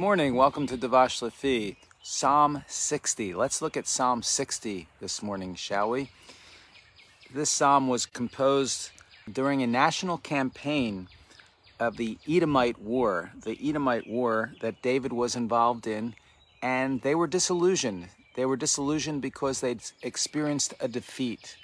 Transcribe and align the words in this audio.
morning. 0.00 0.34
Welcome 0.34 0.66
to 0.68 0.78
Devash 0.78 1.20
Lefi, 1.20 1.76
Psalm 2.02 2.64
60. 2.66 3.34
Let's 3.34 3.60
look 3.60 3.76
at 3.76 3.86
Psalm 3.86 4.22
60 4.22 4.88
this 4.98 5.22
morning, 5.22 5.54
shall 5.54 5.90
we? 5.90 6.08
This 7.34 7.50
psalm 7.50 7.86
was 7.86 8.06
composed 8.06 8.92
during 9.30 9.62
a 9.62 9.66
national 9.66 10.16
campaign 10.16 11.08
of 11.78 11.98
the 11.98 12.16
Edomite 12.26 12.80
War, 12.80 13.32
the 13.42 13.58
Edomite 13.62 14.08
War 14.08 14.52
that 14.62 14.80
David 14.80 15.12
was 15.12 15.36
involved 15.36 15.86
in, 15.86 16.14
and 16.62 17.02
they 17.02 17.14
were 17.14 17.26
disillusioned. 17.26 18.08
They 18.36 18.46
were 18.46 18.56
disillusioned 18.56 19.20
because 19.20 19.60
they'd 19.60 19.82
experienced 20.02 20.72
a 20.80 20.88
defeat. 20.88 21.58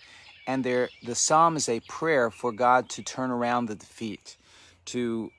And 0.46 0.62
the 0.62 1.14
psalm 1.14 1.56
is 1.56 1.70
a 1.70 1.80
prayer 1.80 2.30
for 2.30 2.52
God 2.52 2.90
to 2.90 3.02
turn 3.02 3.30
around 3.30 3.64
the 3.64 3.76
defeat, 3.76 4.36
to 4.86 5.30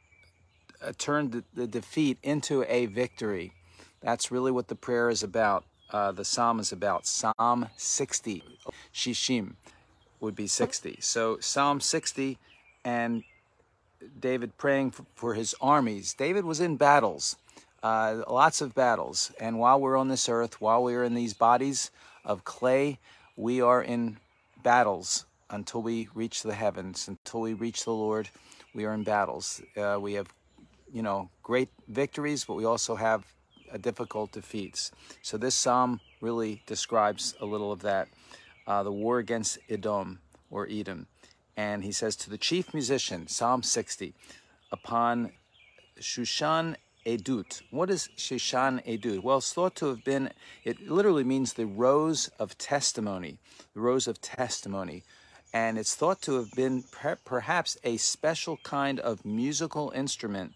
uh, 0.81 0.91
turn 0.97 1.31
the, 1.31 1.43
the, 1.53 1.67
defeat 1.67 2.17
into 2.23 2.63
a 2.67 2.85
victory. 2.85 3.53
That's 4.01 4.31
really 4.31 4.51
what 4.51 4.67
the 4.67 4.75
prayer 4.75 5.09
is 5.09 5.23
about. 5.23 5.65
Uh, 5.89 6.11
the 6.11 6.25
psalm 6.25 6.59
is 6.59 6.71
about. 6.71 7.07
Psalm 7.07 7.69
60, 7.77 8.43
Shishim 8.93 9.53
would 10.19 10.35
be 10.35 10.47
60. 10.47 10.97
So 10.99 11.37
Psalm 11.39 11.79
60 11.79 12.37
and 12.83 13.23
David 14.19 14.57
praying 14.57 14.91
for, 14.91 15.05
for 15.15 15.33
his 15.33 15.55
armies. 15.61 16.13
David 16.13 16.45
was 16.45 16.59
in 16.59 16.77
battles, 16.77 17.37
uh, 17.83 18.21
lots 18.29 18.61
of 18.61 18.75
battles. 18.75 19.31
And 19.39 19.59
while 19.59 19.79
we're 19.79 19.97
on 19.97 20.07
this 20.07 20.29
earth, 20.29 20.61
while 20.61 20.83
we're 20.83 21.03
in 21.03 21.13
these 21.13 21.33
bodies 21.33 21.91
of 22.25 22.43
clay, 22.43 22.99
we 23.35 23.61
are 23.61 23.81
in 23.81 24.17
battles 24.63 25.25
until 25.49 25.81
we 25.81 26.09
reach 26.13 26.43
the 26.43 26.53
heavens, 26.53 27.07
until 27.07 27.41
we 27.41 27.53
reach 27.53 27.85
the 27.85 27.93
Lord. 27.93 28.29
We 28.73 28.85
are 28.85 28.93
in 28.93 29.03
battles. 29.03 29.61
Uh, 29.75 29.97
we 29.99 30.13
have 30.13 30.27
you 30.91 31.01
know, 31.01 31.29
great 31.43 31.69
victories, 31.87 32.45
but 32.45 32.55
we 32.55 32.65
also 32.65 32.95
have 32.95 33.25
difficult 33.81 34.31
defeats. 34.31 34.91
So 35.21 35.37
this 35.37 35.55
psalm 35.55 35.99
really 36.21 36.61
describes 36.65 37.35
a 37.41 37.45
little 37.45 37.71
of 37.71 37.81
that, 37.81 38.07
uh, 38.65 38.83
the 38.83 38.91
war 38.91 39.19
against 39.19 39.59
Edom 39.69 40.19
or 40.49 40.67
Edom. 40.69 41.07
And 41.55 41.83
he 41.83 41.91
says 41.91 42.15
to 42.17 42.29
the 42.29 42.37
chief 42.37 42.73
musician, 42.73 43.27
Psalm 43.27 43.63
60, 43.63 44.13
upon 44.71 45.31
Shushan 45.99 46.75
Edut. 47.05 47.61
What 47.71 47.89
is 47.89 48.09
Shushan 48.17 48.85
Edut? 48.85 49.23
Well, 49.23 49.37
it's 49.37 49.53
thought 49.53 49.75
to 49.75 49.87
have 49.87 50.03
been, 50.03 50.31
it 50.63 50.87
literally 50.87 51.23
means 51.23 51.53
the 51.53 51.65
rose 51.65 52.29
of 52.37 52.57
testimony, 52.57 53.39
the 53.73 53.79
rose 53.79 54.07
of 54.07 54.21
testimony. 54.21 55.03
And 55.53 55.77
it's 55.77 55.95
thought 55.95 56.21
to 56.23 56.35
have 56.35 56.51
been 56.51 56.83
per 56.83 57.15
perhaps 57.15 57.77
a 57.83 57.97
special 57.97 58.57
kind 58.57 58.99
of 58.99 59.25
musical 59.25 59.91
instrument 59.95 60.53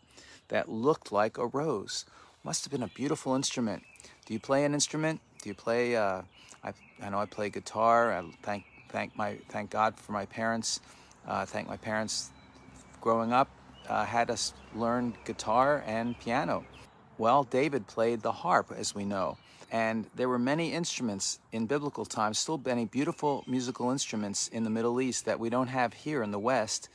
that 0.52 0.70
looked 0.70 1.12
like 1.12 1.38
a 1.40 1.48
rose. 1.48 2.06
Must 2.44 2.64
have 2.64 2.72
been 2.72 2.84
a 2.84 2.88
beautiful 2.88 3.36
instrument. 3.36 3.84
Do 4.26 4.34
you 4.34 4.40
play 4.40 4.64
an 4.64 4.74
instrument? 4.74 5.20
Do 5.42 5.50
you 5.50 5.56
play? 5.56 5.96
Uh, 5.96 6.22
I, 6.64 6.74
I 7.02 7.10
know 7.10 7.20
I 7.20 7.26
play 7.26 7.50
guitar. 7.50 8.14
I 8.14 8.24
thank 8.44 8.64
thank 8.90 9.18
my 9.18 9.38
thank 9.50 9.72
God 9.72 9.98
for 9.98 10.12
my 10.12 10.26
parents. 10.26 10.80
Uh, 11.28 11.46
thank 11.46 11.68
my 11.68 11.78
parents 11.78 12.30
growing 13.00 13.34
up 13.34 13.50
uh, 13.90 14.06
had 14.06 14.30
us 14.30 14.54
learn 14.76 15.14
guitar 15.26 15.84
and 15.86 16.20
piano. 16.20 16.64
Well, 17.18 17.44
David 17.44 17.88
played 17.88 18.22
the 18.22 18.32
harp, 18.32 18.72
as 18.76 18.96
we 18.96 19.06
know. 19.06 19.38
And 19.72 20.08
there 20.16 20.28
were 20.28 20.40
many 20.40 20.74
instruments 20.74 21.40
in 21.52 21.66
biblical 21.66 22.06
times, 22.06 22.40
still 22.40 22.62
many 22.64 22.86
beautiful 22.86 23.44
musical 23.48 23.92
instruments 23.92 24.48
in 24.50 24.64
the 24.64 24.70
Middle 24.70 25.00
East 25.00 25.26
that 25.26 25.40
we 25.40 25.50
don't 25.50 25.68
have 25.68 25.94
here 25.94 26.24
in 26.24 26.32
the 26.32 26.40
West 26.40 26.90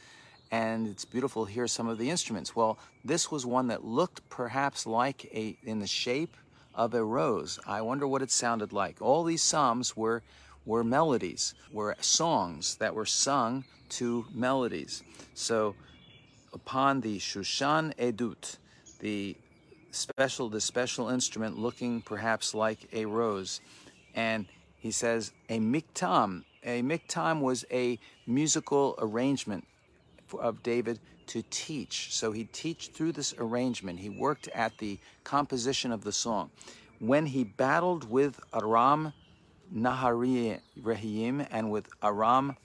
and 0.50 0.86
it's 0.86 1.05
beautiful 1.05 1.44
hear 1.44 1.66
some 1.66 1.89
of 1.89 1.98
the 1.98 2.11
instruments. 2.11 2.55
Well, 2.55 2.78
this 3.05 3.30
was 3.30 3.44
one 3.44 3.69
that 3.69 3.84
looked 3.84 4.28
perhaps 4.28 4.86
like 4.86 5.25
a 5.27 5.56
in 5.62 5.80
the 5.80 5.86
shape 5.86 6.36
of 6.75 6.94
a 6.94 7.02
rose. 7.02 7.58
I 7.66 7.80
wonder 7.80 8.07
what 8.07 8.23
it 8.23 8.30
sounded 8.30 8.73
like. 8.73 9.01
All 9.01 9.24
these 9.24 9.42
psalms 9.42 9.96
were 9.96 10.23
were 10.64 10.85
melodies, 10.85 11.55
were 11.73 11.96
songs 12.01 12.77
that 12.77 12.95
were 12.95 13.06
sung 13.06 13.64
to 13.89 14.27
melodies. 14.35 15.02
So 15.35 15.74
upon 16.52 17.01
the 17.01 17.18
Shushan 17.18 17.95
Edut, 17.96 18.56
the 19.01 19.36
special 19.90 20.48
the 20.48 20.61
special 20.61 21.08
instrument 21.08 21.58
looking 21.58 22.02
perhaps 22.02 22.55
like 22.55 22.89
a 22.92 23.06
rose, 23.06 23.61
and 24.14 24.46
he 24.77 24.90
says 24.90 25.33
a 25.48 25.58
miktam. 25.58 26.45
A 26.64 26.83
miktam 26.83 27.40
was 27.40 27.64
a 27.70 27.98
musical 28.27 28.96
arrangement 28.98 29.64
of 30.35 30.63
David 30.63 31.01
to 31.29 31.42
teach. 31.51 32.14
So 32.14 32.33
he 32.33 32.45
teach 32.45 32.89
through 32.89 33.13
this 33.13 33.35
arrangement. 33.39 34.01
He 34.01 34.11
worked 34.11 34.48
at 34.48 34.79
the 34.79 34.98
composition 35.25 35.92
of 35.92 36.05
the 36.05 36.13
song. 36.13 36.51
When 36.98 37.27
he 37.27 37.45
battled 37.45 38.09
with 38.09 38.41
Aram 38.55 39.13
Naharaim 39.75 41.47
and 41.51 41.70
with 41.70 41.89
Aram 42.03 42.57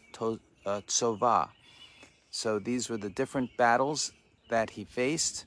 uh, 0.66 0.82
So 2.30 2.60
these 2.60 2.90
were 2.90 2.98
the 2.98 3.10
different 3.10 3.58
battles 3.58 4.12
that 4.50 4.72
he 4.72 4.84
faced. 4.86 5.46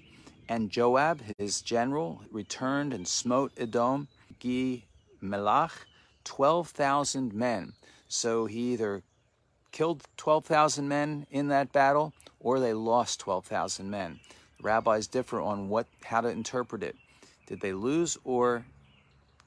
And 0.49 0.71
Joab, 0.71 1.23
his 1.39 1.63
general, 1.63 2.21
returned 2.31 2.93
and 2.93 3.09
smote 3.09 3.53
Edom, 3.57 4.09
Gi 4.41 4.85
Melach, 5.23 5.87
12,000 6.25 7.33
men. 7.33 7.73
So 8.09 8.47
he 8.47 8.73
either 8.75 9.03
killed 9.75 10.05
12,000 10.17 10.87
men 10.87 11.27
in 11.33 11.49
that 11.49 11.73
battle 11.73 12.13
or 12.39 12.61
they 12.61 12.73
lost 12.73 13.19
12,000 13.19 13.91
men. 13.91 14.21
rabbis 14.63 15.09
differ 15.09 15.41
on 15.41 15.69
what 15.69 15.89
how 16.05 16.21
to 16.21 16.29
interpret 16.29 16.83
it. 16.85 16.95
Did 17.47 17.61
they 17.61 17.73
lose 17.73 18.17
or 18.23 18.65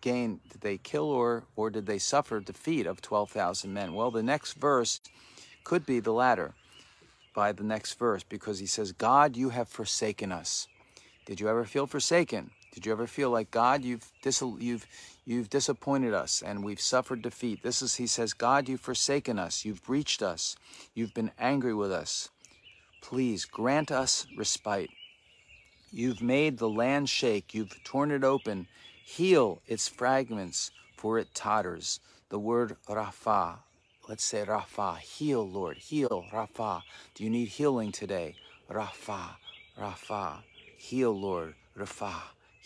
gain? 0.02 0.42
Did 0.52 0.60
they 0.60 0.78
kill 0.80 1.06
or 1.06 1.46
or 1.56 1.70
did 1.70 1.86
they 1.86 1.98
suffer 1.98 2.42
defeat 2.42 2.86
of 2.86 3.02
12,000 3.02 3.74
men? 3.74 3.94
Well, 3.94 4.12
the 4.12 4.22
next 4.22 4.54
verse 4.54 5.00
could 5.64 5.86
be 5.86 6.02
the 6.02 6.12
latter 6.12 6.54
by 7.34 7.54
the 7.54 7.64
next 7.64 7.94
verse 7.98 8.24
because 8.24 8.60
he 8.60 8.66
says, 8.66 8.92
"God, 8.92 9.38
you 9.38 9.50
have 9.50 9.70
forsaken 9.70 10.34
us." 10.34 10.68
Did 11.26 11.40
you 11.40 11.48
ever 11.48 11.64
feel 11.64 11.88
forsaken? 11.88 12.52
Did 12.74 12.86
you 12.86 12.92
ever 12.92 13.08
feel 13.08 13.30
like 13.30 13.52
God, 13.52 13.84
you've 13.84 14.12
dis- 14.22 14.42
you've 14.42 14.86
you've 15.26 15.50
disappointed 15.50 16.14
us 16.14 16.42
and 16.42 16.64
we've 16.64 16.82
suffered 16.82 17.22
defeat? 17.22 17.64
This 17.64 17.82
is 17.82 17.96
he 17.96 18.08
says, 18.08 18.34
God, 18.34 18.70
you've 18.70 18.82
forsaken 18.82 19.40
us, 19.40 19.66
you've 19.66 19.84
breached 19.84 20.22
us, 20.22 20.56
you've 20.94 21.14
been 21.14 21.32
angry 21.40 21.74
with 21.74 21.92
us. 21.92 22.30
Please 23.02 23.46
grant 23.46 23.92
us 23.92 24.28
respite. 24.36 24.90
You've 25.92 26.22
made 26.22 26.58
the 26.58 26.70
land 26.70 27.10
shake, 27.10 27.54
you've 27.54 27.84
torn 27.84 28.12
it 28.12 28.24
open. 28.24 28.68
Heal 29.04 29.62
its 29.66 29.88
fragments, 29.88 30.72
for 30.98 31.18
it 31.18 31.34
totters. 31.34 32.02
The 32.30 32.40
word 32.40 32.76
Rapha. 32.90 33.60
Let's 34.10 34.24
say 34.26 34.44
Rapha. 34.44 34.98
Heal, 35.00 35.48
Lord. 35.48 35.78
Heal, 35.78 36.26
Rapha. 36.32 36.82
Do 37.16 37.24
you 37.24 37.30
need 37.30 37.48
healing 37.48 37.94
today? 37.94 38.36
Rapha. 38.70 39.38
Rapha. 39.80 40.40
Heal, 40.78 41.18
Lord. 41.18 41.56
Rapha. 41.78 42.16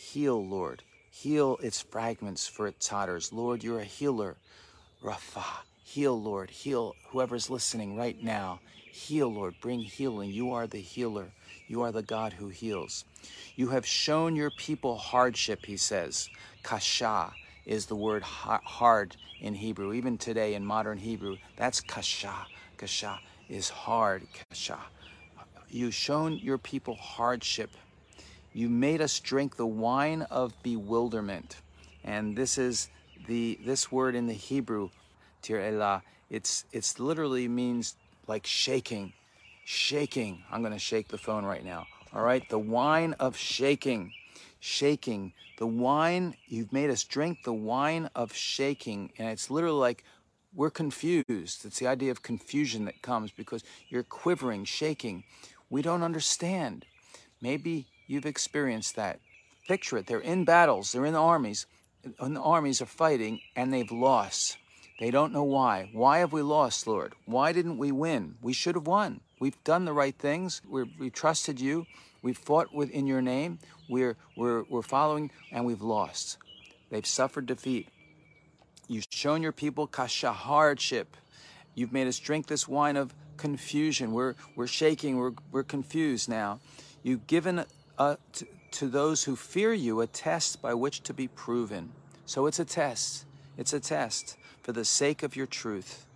Heal, 0.01 0.43
Lord. 0.43 0.81
Heal 1.11 1.57
its 1.61 1.79
fragments, 1.79 2.47
for 2.47 2.67
it 2.67 2.79
totters. 2.79 3.31
Lord, 3.31 3.63
you're 3.63 3.79
a 3.79 3.85
healer. 3.85 4.35
Rapha. 5.01 5.45
Heal, 5.83 6.19
Lord. 6.19 6.49
Heal 6.49 6.95
whoever's 7.09 7.49
listening 7.49 7.95
right 7.95 8.21
now. 8.21 8.59
Heal, 8.91 9.31
Lord. 9.31 9.53
Bring 9.61 9.81
healing. 9.81 10.31
You 10.31 10.51
are 10.53 10.65
the 10.65 10.81
healer. 10.81 11.27
You 11.67 11.83
are 11.83 11.91
the 11.91 12.01
God 12.01 12.33
who 12.33 12.49
heals. 12.49 13.05
You 13.55 13.69
have 13.69 13.85
shown 13.85 14.35
your 14.35 14.49
people 14.49 14.97
hardship, 14.97 15.65
he 15.65 15.77
says. 15.77 16.29
Kasha 16.63 17.31
is 17.65 17.85
the 17.85 17.95
word 17.95 18.23
hard 18.23 19.15
in 19.39 19.53
Hebrew. 19.53 19.93
Even 19.93 20.17
today 20.17 20.55
in 20.55 20.65
modern 20.65 20.97
Hebrew, 20.97 21.37
that's 21.55 21.79
kasha. 21.79 22.47
Kasha 22.75 23.19
is 23.47 23.69
hard. 23.69 24.27
Kasha. 24.49 24.79
You've 25.69 25.93
shown 25.93 26.39
your 26.39 26.57
people 26.57 26.95
hardship 26.95 27.69
you 28.53 28.69
made 28.69 29.01
us 29.01 29.19
drink 29.19 29.55
the 29.55 29.65
wine 29.65 30.23
of 30.23 30.53
bewilderment. 30.63 31.57
And 32.03 32.35
this 32.35 32.57
is 32.57 32.89
the 33.27 33.59
this 33.65 33.91
word 33.91 34.15
in 34.15 34.27
the 34.27 34.33
Hebrew, 34.33 34.89
tir 35.41 35.59
elah. 35.59 36.03
It's 36.29 36.65
it's 36.71 36.99
literally 36.99 37.47
means 37.47 37.95
like 38.27 38.45
shaking, 38.45 39.13
shaking. 39.65 40.43
I'm 40.51 40.61
going 40.61 40.73
to 40.73 40.79
shake 40.79 41.07
the 41.09 41.17
phone 41.17 41.45
right 41.45 41.63
now. 41.63 41.85
All 42.13 42.23
right, 42.23 42.47
the 42.49 42.59
wine 42.59 43.13
of 43.19 43.37
shaking, 43.37 44.13
shaking. 44.59 45.33
The 45.57 45.67
wine 45.67 46.35
you've 46.47 46.73
made 46.73 46.89
us 46.89 47.03
drink 47.03 47.43
the 47.43 47.53
wine 47.53 48.09
of 48.15 48.33
shaking, 48.33 49.11
and 49.17 49.29
it's 49.29 49.51
literally 49.51 49.79
like 49.79 50.03
we're 50.53 50.71
confused. 50.71 51.65
It's 51.65 51.79
the 51.79 51.87
idea 51.87 52.11
of 52.11 52.23
confusion 52.23 52.85
that 52.85 53.01
comes 53.01 53.31
because 53.31 53.63
you're 53.87 54.03
quivering, 54.03 54.65
shaking. 54.65 55.23
We 55.69 55.81
don't 55.81 56.03
understand. 56.03 56.85
Maybe 57.41 57.87
You've 58.07 58.25
experienced 58.25 58.95
that. 58.95 59.19
Picture 59.67 59.97
it. 59.97 60.07
They're 60.07 60.19
in 60.19 60.45
battles, 60.45 60.91
they're 60.91 61.05
in 61.05 61.15
armies, 61.15 61.65
and 62.19 62.35
the 62.35 62.41
armies 62.41 62.81
are 62.81 62.87
fighting, 62.87 63.41
and 63.55 63.73
they've 63.73 63.91
lost. 63.91 64.57
They 64.99 65.11
don't 65.11 65.33
know 65.33 65.43
why. 65.43 65.89
Why 65.93 66.19
have 66.19 66.31
we 66.31 66.41
lost, 66.41 66.85
Lord? 66.85 67.13
Why 67.25 67.53
didn't 67.53 67.77
we 67.77 67.91
win? 67.91 68.35
We 68.41 68.53
should 68.53 68.75
have 68.75 68.85
won. 68.85 69.21
We've 69.39 69.61
done 69.63 69.85
the 69.85 69.93
right 69.93 70.15
things. 70.15 70.61
We're, 70.67 70.85
we 70.99 71.09
trusted 71.09 71.59
you. 71.59 71.87
We've 72.21 72.37
fought 72.37 72.73
within 72.73 73.07
your 73.07 73.21
name. 73.21 73.57
We're, 73.89 74.15
we're, 74.37 74.63
we're 74.69 74.83
following 74.83 75.31
and 75.51 75.65
we've 75.65 75.81
lost. 75.81 76.37
They've 76.91 77.05
suffered 77.05 77.47
defeat. 77.47 77.89
You've 78.87 79.07
shown 79.09 79.41
your 79.41 79.51
people 79.51 79.87
kasha 79.87 80.31
hardship. 80.31 81.17
You've 81.73 81.93
made 81.93 82.07
us 82.07 82.19
drink 82.19 82.45
this 82.45 82.67
wine 82.67 82.97
of 82.97 83.15
confusion. 83.37 84.11
We're, 84.11 84.35
we're 84.55 84.67
shaking. 84.67 85.17
We're, 85.17 85.33
we're 85.51 85.63
confused 85.63 86.29
now. 86.29 86.59
You've 87.01 87.25
given 87.25 87.65
uh, 88.01 88.15
to, 88.33 88.47
to 88.71 88.87
those 88.87 89.25
who 89.25 89.35
fear 89.35 89.73
you 89.73 90.01
a 90.01 90.07
test 90.07 90.59
by 90.59 90.73
which 90.73 91.03
to 91.03 91.13
be 91.13 91.27
proven. 91.27 91.91
So 92.25 92.47
it's 92.47 92.59
a 92.59 92.65
test. 92.65 93.25
It's 93.59 93.73
a 93.73 93.79
test 93.79 94.37
for 94.63 94.71
the 94.71 94.83
sake 94.83 95.21
of 95.21 95.35
your 95.35 95.45
truth. 95.45 96.07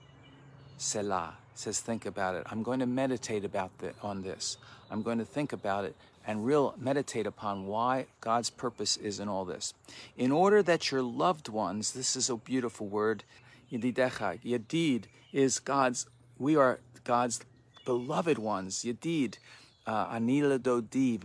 Selah 0.77 1.35
says, 1.53 1.79
think 1.79 2.07
about 2.07 2.33
it. 2.33 2.43
I'm 2.49 2.63
going 2.63 2.79
to 2.79 2.87
meditate 2.87 3.45
about 3.45 3.77
the, 3.77 3.93
on 4.01 4.23
this. 4.23 4.57
I'm 4.89 5.03
going 5.03 5.19
to 5.19 5.25
think 5.25 5.53
about 5.53 5.85
it 5.85 5.95
and 6.25 6.43
real 6.43 6.73
meditate 6.75 7.27
upon 7.27 7.67
why 7.67 8.07
God's 8.19 8.49
purpose 8.49 8.97
is 8.97 9.19
in 9.19 9.29
all 9.29 9.45
this. 9.45 9.75
In 10.17 10.31
order 10.31 10.63
that 10.63 10.89
your 10.91 11.03
loved 11.03 11.49
ones, 11.49 11.91
this 11.91 12.15
is 12.15 12.31
a 12.31 12.35
beautiful 12.35 12.87
word, 12.87 13.23
yedidecha, 13.71 14.41
yedid 14.41 15.03
is 15.31 15.59
God's, 15.59 16.07
we 16.39 16.55
are 16.55 16.79
God's 17.03 17.41
beloved 17.85 18.39
ones, 18.39 18.83
yedid, 18.83 19.35
uh, 19.85 20.07
anila 20.07 20.57
dodi, 20.57 21.19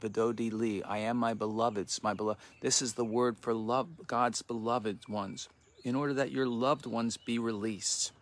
vedodi 0.00 0.50
li, 0.52 0.82
I 0.82 0.98
am 0.98 1.16
my 1.16 1.34
beloveds, 1.34 2.02
my 2.02 2.14
beloved. 2.14 2.40
This 2.60 2.82
is 2.82 2.94
the 2.94 3.04
word 3.04 3.38
for 3.38 3.54
love, 3.54 4.06
God's 4.06 4.42
beloved 4.42 5.08
ones, 5.08 5.48
in 5.84 5.94
order 5.94 6.14
that 6.14 6.32
your 6.32 6.46
loved 6.46 6.86
ones 6.86 7.16
be 7.16 7.38
released. 7.38 8.12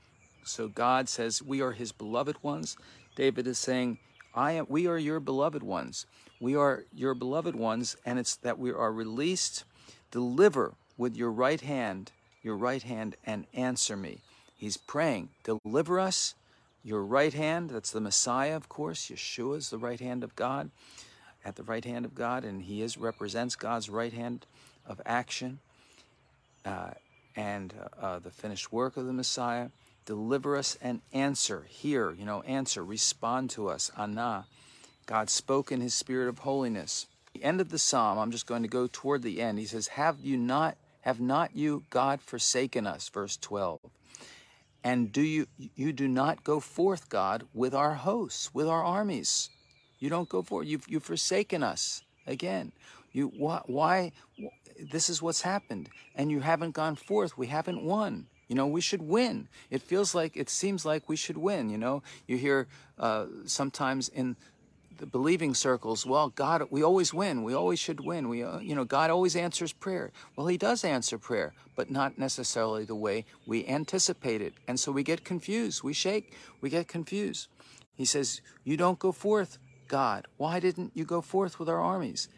So 0.45 0.69
God 0.69 1.09
says, 1.09 1.43
we 1.43 1.61
are 1.61 1.73
his 1.73 1.93
beloved 1.93 2.43
ones. 2.43 2.77
David 3.15 3.47
is 3.47 3.59
saying, 3.59 3.99
I 4.35 4.53
am, 4.53 4.67
we 4.69 4.87
are 4.87 4.99
your 4.99 5.21
beloved 5.21 5.63
ones. 5.63 6.07
We 6.41 6.57
are 6.57 6.85
your 6.95 7.15
beloved 7.15 7.55
ones, 7.55 7.97
and 8.07 8.19
it's 8.19 8.37
that 8.37 8.59
we 8.59 8.71
are 8.73 8.93
released. 8.93 9.65
Deliver 10.11 10.75
with 10.97 11.17
your 11.17 11.31
right 11.31 11.61
hand, 11.61 12.13
your 12.43 12.57
right 12.57 12.83
hand, 12.83 13.17
and 13.25 13.47
answer 13.53 13.97
me. 13.97 14.21
He's 14.57 14.77
praying, 14.77 15.31
deliver 15.45 16.01
us, 16.01 16.35
your 16.83 17.03
right 17.03 17.35
hand. 17.35 17.71
That's 17.71 17.91
the 17.91 18.01
Messiah, 18.01 18.57
of 18.57 18.69
course. 18.69 19.11
Yeshua 19.11 19.59
is 19.59 19.71
the 19.71 19.79
right 19.79 20.01
hand 20.01 20.25
of 20.25 20.35
God, 20.37 20.71
at 21.45 21.57
the 21.57 21.63
right 21.63 21.85
hand 21.85 22.05
of 22.05 22.15
God, 22.15 22.45
and 22.45 22.63
he 22.63 22.83
is 22.83 22.99
represents 22.99 23.57
God's 23.57 23.89
right 23.89 24.13
hand 24.13 24.47
of 24.87 25.01
action 25.07 25.61
uh, 26.65 26.91
and 27.37 27.73
uh, 27.73 28.05
uh, 28.05 28.19
the 28.19 28.31
finished 28.31 28.73
work 28.73 28.97
of 28.97 29.07
the 29.07 29.13
Messiah 29.13 29.69
deliver 30.05 30.57
us 30.57 30.77
and 30.83 31.01
answer. 31.13 31.67
Hear, 31.69 32.13
you 32.13 32.25
know, 32.25 32.43
answer, 32.43 32.85
respond 32.85 33.51
to 33.51 33.69
us. 33.69 33.91
Anna. 33.97 34.47
God 35.07 35.29
spoke 35.29 35.73
in 35.73 35.81
his 35.81 35.95
spirit 35.95 36.29
of 36.29 36.41
holiness. 36.41 37.07
The 37.35 37.43
end 37.43 37.61
of 37.61 37.71
the 37.71 37.79
psalm, 37.79 38.19
I'm 38.19 38.31
just 38.31 38.47
going 38.47 38.63
to 38.63 38.69
go 38.69 38.89
toward 38.91 39.23
the 39.23 39.41
end. 39.41 39.59
He 39.59 39.67
says, 39.67 39.89
Have 39.89 40.21
you 40.21 40.37
not, 40.37 40.77
have 41.01 41.21
not 41.21 41.57
you, 41.57 41.85
God, 41.91 42.21
forsaken 42.21 42.87
us? 42.87 43.09
Verse 43.09 43.37
12. 43.37 43.81
And 44.83 45.13
do 45.13 45.21
you 45.21 45.47
you 45.75 45.93
do 45.93 46.09
not 46.09 46.45
go 46.45 46.59
forth, 46.61 47.09
God, 47.09 47.45
with 47.53 47.75
our 47.75 47.95
hosts, 47.95 48.55
with 48.55 48.67
our 48.67 48.83
armies. 48.83 49.51
You 50.01 50.11
don't 50.11 50.29
go 50.29 50.43
forth. 50.43 50.67
You've 50.67 50.87
you've 50.89 51.05
forsaken 51.05 51.63
us 51.63 52.03
again. 52.27 52.73
You 53.13 53.29
why, 53.29 53.63
why 53.67 54.13
this 54.91 55.11
is 55.11 55.21
what's 55.23 55.43
happened. 55.43 55.89
And 56.15 56.31
you 56.31 56.41
haven't 56.41 56.73
gone 56.73 56.97
forth. 56.97 57.37
We 57.37 57.49
haven't 57.49 57.83
won. 57.83 58.27
You 58.49 58.57
know, 58.57 58.67
we 58.67 58.81
should 58.81 59.03
win. 59.03 59.49
It 59.71 59.81
feels 59.81 60.15
like, 60.15 60.37
it 60.37 60.51
seems 60.51 60.85
like 60.85 61.09
we 61.09 61.17
should 61.17 61.39
win. 61.39 61.71
You 61.71 61.79
know, 61.79 62.03
you 62.27 62.37
hear 62.37 62.67
uh, 62.99 63.27
sometimes 63.47 64.09
in 64.09 64.37
the 64.99 65.07
believing 65.07 65.55
circles, 65.55 66.05
well, 66.05 66.31
God, 66.31 66.65
we 66.69 66.83
always 66.83 67.15
win. 67.15 67.45
We 67.45 67.55
always 67.55 67.79
should 67.79 68.01
win. 68.01 68.29
We, 68.29 68.43
uh, 68.43 68.59
you 68.59 68.75
know, 68.75 68.85
God 68.85 69.09
always 69.09 69.37
answers 69.37 69.73
prayer. 69.73 70.11
Well, 70.35 70.49
He 70.49 70.57
does 70.57 70.85
answer 70.85 71.17
prayer, 71.17 71.55
but 71.77 71.91
not 71.91 72.19
necessarily 72.19 72.85
the 72.85 72.97
way 72.97 73.25
we 73.47 73.67
anticipate 73.67 74.43
it. 74.43 74.55
And 74.67 74.81
so 74.81 74.91
we 74.91 75.05
get 75.05 75.25
confused. 75.25 75.85
We 75.85 75.93
shake. 75.93 76.35
We 76.61 76.71
get 76.71 76.89
confused. 76.89 77.49
He 77.95 78.05
says, 78.05 78.41
You 78.65 78.77
don't 78.77 78.99
go 78.99 79.13
forth, 79.13 79.59
God. 79.91 80.27
Why 80.39 80.61
didn't 80.61 80.93
you 80.95 81.05
go 81.05 81.21
forth 81.21 81.59
with 81.59 81.69
our 81.69 81.81
armies? 81.81 82.29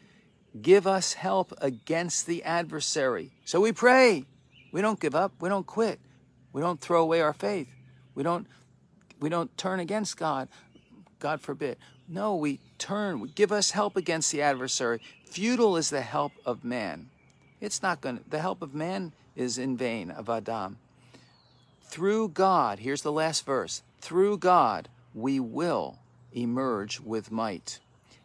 Give 0.60 0.86
us 0.86 1.12
help 1.12 1.52
against 1.58 2.26
the 2.26 2.42
adversary. 2.42 3.30
So 3.44 3.60
we 3.60 3.72
pray. 3.72 4.24
We 4.72 4.80
don't 4.80 4.98
give 4.98 5.14
up. 5.14 5.32
We 5.38 5.50
don't 5.50 5.66
quit. 5.66 6.00
We 6.52 6.62
don't 6.62 6.80
throw 6.80 7.02
away 7.02 7.20
our 7.20 7.34
faith. 7.34 7.68
We 8.14 8.22
don't 8.22 8.46
we 9.20 9.28
don't 9.28 9.56
turn 9.56 9.78
against 9.78 10.16
God. 10.16 10.48
God 11.20 11.40
forbid. 11.40 11.76
No, 12.08 12.34
we 12.34 12.58
turn. 12.78 13.20
We 13.20 13.28
give 13.28 13.52
us 13.52 13.70
help 13.70 13.96
against 13.96 14.32
the 14.32 14.42
adversary. 14.42 15.00
Futile 15.26 15.76
is 15.76 15.90
the 15.90 16.00
help 16.00 16.32
of 16.44 16.64
man. 16.64 17.10
It's 17.60 17.82
not 17.82 18.00
going 18.00 18.18
to, 18.18 18.28
the 18.28 18.40
help 18.40 18.62
of 18.62 18.74
man 18.74 19.12
is 19.36 19.58
in 19.58 19.76
vain 19.76 20.10
of 20.10 20.28
Adam. 20.28 20.78
Through 21.84 22.30
God, 22.30 22.80
here's 22.80 23.02
the 23.02 23.12
last 23.12 23.46
verse. 23.46 23.82
Through 24.00 24.38
God, 24.38 24.88
we 25.14 25.38
will 25.38 25.98
emerge 26.34 27.00
with 27.00 27.30
might, 27.30 27.80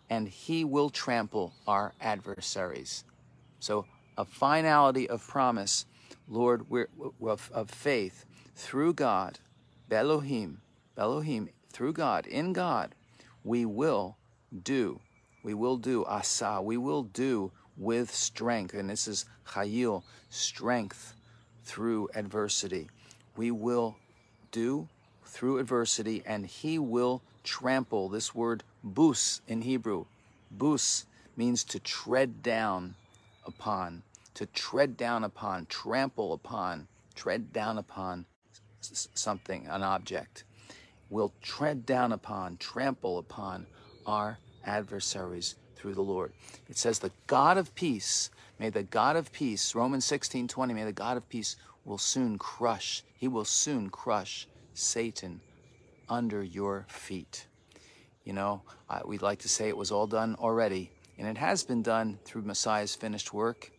and 0.09 0.27
he 0.27 0.63
will 0.63 0.89
trample 0.89 1.53
our 1.67 1.93
adversaries. 1.99 3.03
So, 3.59 3.85
a 4.17 4.25
finality 4.25 5.07
of 5.09 5.25
promise 5.27 5.85
Lord, 6.27 6.65
of, 7.21 7.51
of 7.53 7.69
faith 7.69 8.25
through 8.55 8.93
God, 8.93 9.39
Elohim, 9.89 10.61
Elohim, 10.97 11.49
through 11.71 11.93
God, 11.93 12.27
in 12.27 12.53
God, 12.53 12.95
we 13.43 13.65
will 13.65 14.17
do, 14.63 14.99
we 15.43 15.53
will 15.53 15.77
do 15.77 16.03
asa, 16.05 16.61
we 16.61 16.75
will 16.75 17.03
do 17.03 17.51
with 17.77 18.13
strength. 18.13 18.73
And 18.73 18.89
this 18.89 19.07
is 19.07 19.25
chayil, 19.47 20.03
strength 20.29 21.13
through 21.63 22.09
adversity. 22.15 22.89
We 23.35 23.51
will 23.51 23.97
do 24.51 24.89
through 25.27 25.59
adversity, 25.59 26.23
and 26.25 26.45
he 26.45 26.79
will 26.79 27.21
trample. 27.43 28.09
This 28.09 28.33
word 28.33 28.63
bus 28.83 29.41
in 29.47 29.61
Hebrew, 29.61 30.05
bus 30.51 31.05
means 31.35 31.63
to 31.65 31.79
tread 31.79 32.41
down 32.41 32.95
upon 33.45 34.03
to 34.37 34.45
tread 34.45 34.95
down 34.95 35.23
upon, 35.23 35.65
trample 35.65 36.31
upon, 36.31 36.87
tread 37.15 37.51
down 37.51 37.79
upon 37.79 38.23
something, 38.81 39.65
an 39.65 39.81
object. 39.81 40.43
Will 41.09 41.33
tread 41.41 41.87
down 41.87 42.11
upon, 42.11 42.57
trample 42.57 43.17
upon 43.17 43.65
our 44.05 44.37
adversaries 44.63 45.55
through 45.75 45.95
the 45.95 46.03
Lord. 46.03 46.33
It 46.69 46.77
says, 46.77 46.99
The 46.99 47.09
God 47.25 47.57
of 47.57 47.73
peace, 47.73 48.29
may 48.59 48.69
the 48.69 48.83
God 48.83 49.15
of 49.15 49.31
peace, 49.31 49.73
Romans 49.73 50.05
16 50.05 50.47
20, 50.47 50.71
may 50.75 50.83
the 50.83 50.91
God 50.91 51.17
of 51.17 51.27
peace 51.29 51.55
will 51.83 51.97
soon 51.97 52.37
crush, 52.37 53.03
he 53.17 53.27
will 53.27 53.45
soon 53.45 53.89
crush 53.89 54.47
Satan 54.77 55.41
under 56.07 56.43
your 56.43 56.85
feet. 56.87 57.47
You 58.23 58.33
know, 58.33 58.61
we'd 59.05 59.21
like 59.21 59.39
to 59.39 59.49
say 59.49 59.67
it 59.69 59.77
was 59.77 59.91
all 59.91 60.07
done 60.07 60.35
already, 60.39 60.91
and 61.17 61.27
it 61.27 61.37
has 61.37 61.63
been 61.63 61.81
done 61.81 62.19
through 62.25 62.43
Messiah's 62.43 62.95
finished 62.95 63.33
work 63.33 63.71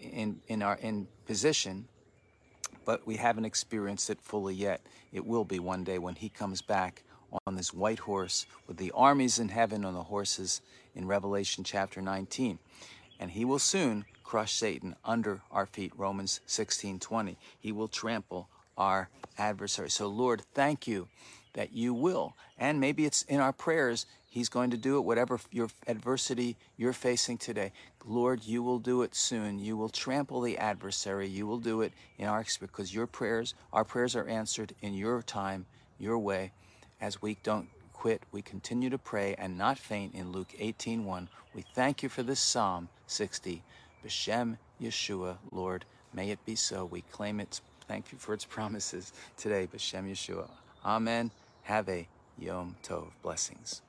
in, 0.00 0.40
in 0.48 0.62
our 0.62 0.76
in 0.76 1.08
position, 1.26 1.88
but 2.84 3.06
we 3.06 3.16
haven't 3.16 3.44
experienced 3.44 4.10
it 4.10 4.20
fully 4.20 4.54
yet. 4.54 4.80
It 5.12 5.26
will 5.26 5.44
be 5.44 5.58
one 5.58 5.84
day 5.84 5.98
when 5.98 6.14
he 6.14 6.28
comes 6.28 6.62
back 6.62 7.02
on 7.46 7.56
this 7.56 7.72
white 7.72 8.00
horse 8.00 8.46
with 8.66 8.76
the 8.76 8.92
armies 8.92 9.38
in 9.38 9.48
heaven 9.48 9.84
on 9.84 9.94
the 9.94 10.02
horses 10.02 10.60
in 10.94 11.06
Revelation 11.06 11.64
chapter 11.64 12.02
19. 12.02 12.58
And 13.18 13.30
he 13.30 13.44
will 13.44 13.58
soon 13.58 14.04
crush 14.24 14.52
Satan 14.52 14.96
under 15.04 15.42
our 15.50 15.66
feet. 15.66 15.92
Romans 15.96 16.40
16 16.46 16.98
20. 16.98 17.38
He 17.58 17.72
will 17.72 17.88
trample 17.88 18.48
our 18.76 19.08
adversary. 19.38 19.90
So, 19.90 20.06
Lord, 20.08 20.42
thank 20.54 20.86
you 20.86 21.08
that 21.54 21.72
you 21.72 21.94
will. 21.94 22.34
And 22.58 22.80
maybe 22.80 23.04
it's 23.04 23.22
in 23.22 23.40
our 23.40 23.52
prayers, 23.52 24.06
He's 24.28 24.48
going 24.48 24.70
to 24.70 24.78
do 24.78 24.96
it, 24.96 25.02
whatever 25.02 25.38
your 25.50 25.68
adversity 25.86 26.56
you're 26.78 26.94
facing 26.94 27.36
today. 27.36 27.70
Lord, 28.06 28.44
you 28.44 28.62
will 28.62 28.78
do 28.78 29.02
it 29.02 29.14
soon. 29.14 29.58
You 29.58 29.76
will 29.76 29.90
trample 29.90 30.40
the 30.40 30.56
adversary. 30.56 31.28
You 31.28 31.46
will 31.46 31.58
do 31.58 31.82
it 31.82 31.92
in 32.16 32.28
our 32.28 32.40
experience 32.40 32.72
because 32.72 32.94
your 32.94 33.06
prayers, 33.06 33.54
our 33.74 33.84
prayers 33.84 34.16
are 34.16 34.26
answered 34.26 34.74
in 34.80 34.94
your 34.94 35.20
time, 35.20 35.66
your 35.98 36.18
way. 36.18 36.52
As 36.98 37.20
we 37.20 37.36
don't 37.42 37.68
quit, 37.92 38.22
we 38.32 38.40
continue 38.40 38.88
to 38.88 38.96
pray 38.96 39.34
and 39.36 39.58
not 39.58 39.78
faint 39.78 40.14
in 40.14 40.32
Luke 40.32 40.54
18:1. 40.58 41.28
We 41.54 41.62
thank 41.74 42.02
you 42.02 42.08
for 42.08 42.22
this 42.22 42.40
Psalm 42.40 42.88
60. 43.06 43.62
B'Shem 44.02 44.56
Yeshua, 44.80 45.36
Lord, 45.50 45.84
may 46.14 46.30
it 46.30 46.44
be 46.46 46.56
so. 46.56 46.86
We 46.86 47.02
claim 47.02 47.38
it. 47.38 47.60
Thank 47.88 48.12
you 48.12 48.18
for 48.18 48.34
its 48.34 48.44
promises 48.44 49.12
today. 49.36 49.68
B'Shem 49.72 50.10
Yeshua. 50.10 50.48
Amen. 50.84 51.30
Have 51.62 51.88
a 51.88 52.06
Yom 52.38 52.76
Tov. 52.82 53.08
Blessings. 53.22 53.80